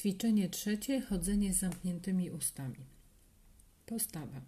[0.00, 1.00] Ćwiczenie trzecie.
[1.00, 2.86] Chodzenie z zamkniętymi ustami.
[3.86, 4.40] Postawa.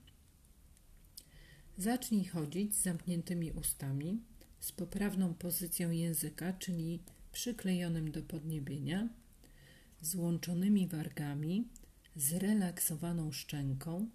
[1.79, 4.21] Zacznij chodzić z zamkniętymi ustami,
[4.61, 7.03] z poprawną pozycją języka, czyli
[7.33, 9.09] przyklejonym do podniebienia,
[10.01, 11.69] złączonymi wargami,
[12.17, 14.09] zrelaksowaną szczęką,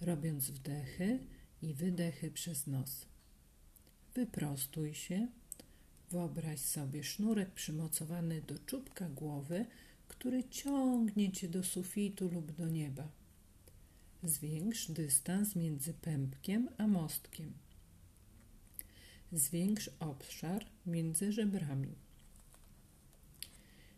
[0.00, 1.18] robiąc wdechy
[1.62, 3.06] i wydechy przez nos.
[4.14, 5.28] Wyprostuj się.
[6.10, 9.66] Wyobraź sobie sznurek przymocowany do czubka głowy,
[10.10, 13.08] który ciągnie cię do sufitu lub do nieba.
[14.22, 17.52] Zwiększ dystans między pępkiem a mostkiem.
[19.32, 21.94] Zwiększ obszar między żebrami.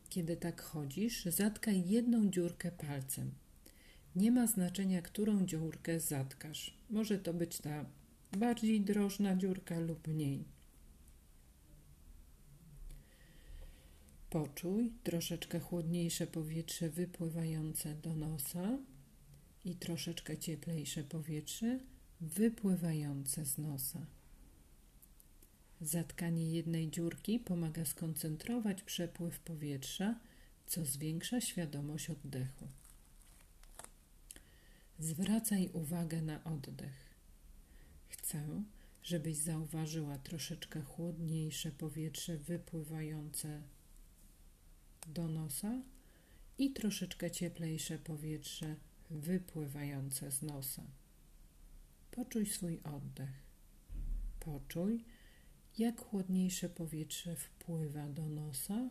[0.08, 3.30] Kiedy tak chodzisz, zatkaj jedną dziurkę palcem.
[4.16, 6.74] Nie ma znaczenia, którą dziurkę zatkasz.
[6.90, 7.84] Może to być ta
[8.32, 10.44] bardziej drożna dziurka lub mniej.
[14.32, 18.78] Poczuj troszeczkę chłodniejsze powietrze wypływające do nosa
[19.64, 21.78] i troszeczkę cieplejsze powietrze
[22.20, 24.06] wypływające z nosa.
[25.80, 30.20] Zatkanie jednej dziurki pomaga skoncentrować przepływ powietrza,
[30.66, 32.68] co zwiększa świadomość oddechu.
[34.98, 37.14] Zwracaj uwagę na oddech.
[38.08, 38.62] Chcę,
[39.02, 43.62] żebyś zauważyła troszeczkę chłodniejsze powietrze wypływające
[45.42, 45.82] nosa
[46.58, 48.76] i troszeczkę cieplejsze powietrze
[49.10, 50.82] wypływające z nosa.
[52.10, 53.46] Poczuj swój oddech.
[54.40, 55.04] Poczuj,
[55.78, 58.90] jak chłodniejsze powietrze wpływa do nosa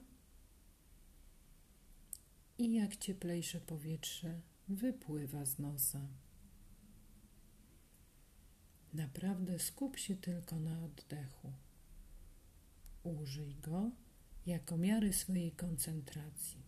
[2.58, 6.08] i jak cieplejsze powietrze wypływa z nosa.
[8.94, 11.54] Naprawdę skup się tylko na oddechu.
[13.04, 13.92] Użyj go
[14.46, 16.62] jako miary swojej koncentracji.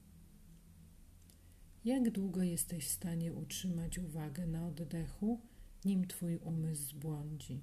[1.85, 5.41] Jak długo jesteś w stanie utrzymać uwagę na oddechu,
[5.85, 7.61] nim Twój umysł zbłądzi?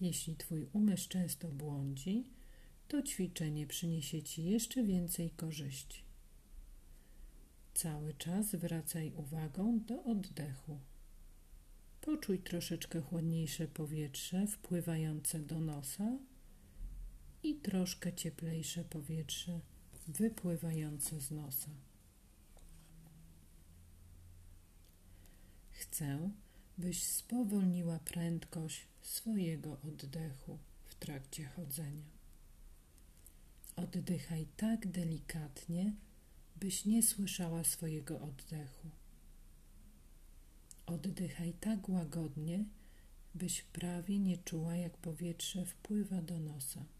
[0.00, 2.26] Jeśli Twój umysł często błądzi,
[2.88, 6.04] to ćwiczenie przyniesie Ci jeszcze więcej korzyści.
[7.74, 10.80] Cały czas wracaj uwagą do oddechu.
[12.00, 16.18] Poczuj troszeczkę chłodniejsze powietrze wpływające do nosa
[17.46, 19.60] i troszkę cieplejsze powietrze
[20.08, 21.70] wypływające z nosa.
[25.70, 26.30] Chcę,
[26.78, 32.04] byś spowolniła prędkość swojego oddechu w trakcie chodzenia.
[33.76, 35.92] Oddychaj tak delikatnie,
[36.56, 38.90] byś nie słyszała swojego oddechu.
[40.86, 42.64] Oddychaj tak łagodnie,
[43.34, 46.95] byś prawie nie czuła, jak powietrze wpływa do nosa.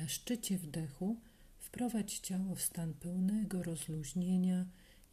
[0.00, 1.16] Na szczycie wdechu
[1.58, 4.66] wprowadź ciało w stan pełnego rozluźnienia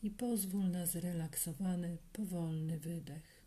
[0.04, 3.46] i pozwól na zrelaksowany, powolny wydech.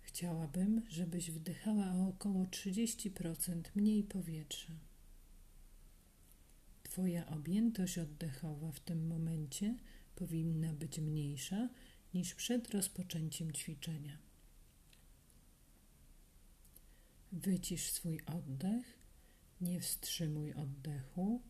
[0.00, 4.72] Chciałabym, żebyś wdychała o około 30% mniej powietrza.
[6.82, 9.74] Twoja objętość oddechowa w tym momencie
[10.16, 11.68] powinna być mniejsza
[12.14, 14.18] niż przed rozpoczęciem ćwiczenia.
[17.32, 19.03] Wycisz swój oddech,
[19.60, 21.40] nie wstrzymuj oddechu,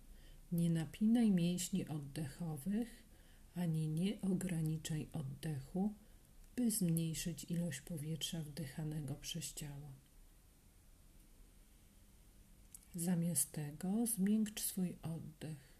[0.52, 3.02] nie napinaj mięśni oddechowych,
[3.54, 5.94] ani nie ograniczaj oddechu,
[6.56, 9.92] by zmniejszyć ilość powietrza wdychanego przez ciało.
[12.94, 15.74] Zamiast tego zmiękcz swój oddech.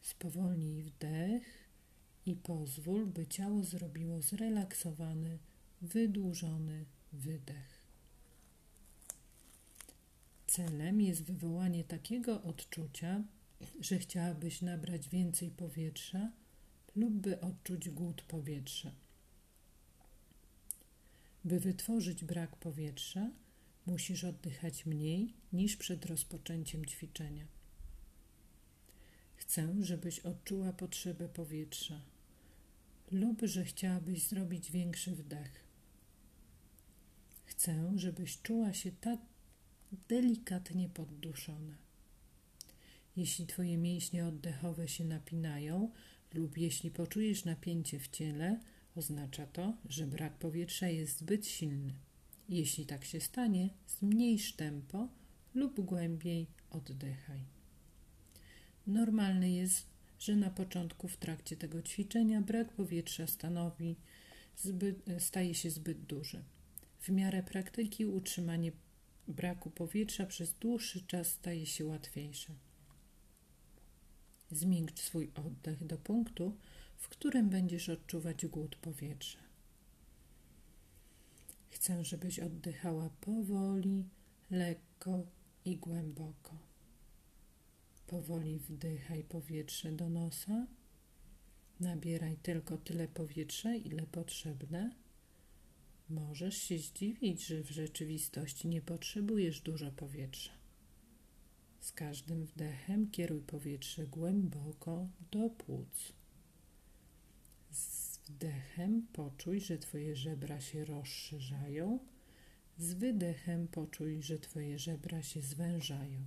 [0.00, 1.68] Spowolnij wdech
[2.26, 5.38] i pozwól, by ciało zrobiło zrelaksowany,
[5.82, 7.75] wydłużony wydech.
[10.56, 13.24] Celem jest wywołanie takiego odczucia,
[13.80, 16.32] że chciałabyś nabrać więcej powietrza
[16.94, 18.94] lub by odczuć głód powietrza.
[21.44, 23.30] By wytworzyć brak powietrza,
[23.86, 27.46] musisz oddychać mniej niż przed rozpoczęciem ćwiczenia.
[29.34, 32.00] Chcę, żebyś odczuła potrzebę powietrza
[33.10, 35.64] lub że chciałabyś zrobić większy wdech.
[37.44, 39.35] Chcę, żebyś czuła się tak
[40.08, 41.76] delikatnie podduszona.
[43.16, 45.90] Jeśli Twoje mięśnie oddechowe się napinają
[46.34, 48.60] lub jeśli poczujesz napięcie w ciele,
[48.94, 51.94] oznacza to, że brak powietrza jest zbyt silny.
[52.48, 55.08] Jeśli tak się stanie, zmniejsz tempo
[55.54, 57.40] lub głębiej oddychaj.
[58.86, 59.86] Normalne jest,
[60.18, 63.96] że na początku w trakcie tego ćwiczenia brak powietrza stanowi
[64.56, 66.44] zbyt, staje się zbyt duży.
[67.00, 68.72] W miarę praktyki utrzymanie
[69.28, 72.54] braku powietrza przez dłuższy czas staje się łatwiejsze.
[74.50, 76.56] Zmiękcz swój oddech do punktu,
[76.96, 79.38] w którym będziesz odczuwać głód powietrza.
[81.70, 84.08] Chcę, żebyś oddychała powoli,
[84.50, 85.26] lekko
[85.64, 86.58] i głęboko.
[88.06, 90.66] Powoli wdychaj powietrze do nosa.
[91.80, 95.05] Nabieraj tylko tyle powietrza, ile potrzebne.
[96.08, 100.52] Możesz się zdziwić, że w rzeczywistości nie potrzebujesz dużo powietrza.
[101.80, 106.12] Z każdym wdechem kieruj powietrze głęboko do płuc.
[107.70, 111.98] Z wdechem poczuj, że Twoje żebra się rozszerzają.
[112.78, 116.20] Z wydechem poczuj, że Twoje żebra się zwężają.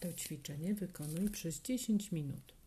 [0.00, 2.61] To ćwiczenie wykonuj przez 10 minut.